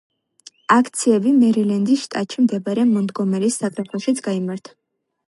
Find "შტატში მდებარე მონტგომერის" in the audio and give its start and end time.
2.05-3.61